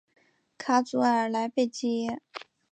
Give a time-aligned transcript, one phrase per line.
[0.57, 2.19] 卡祖尔莱贝济耶。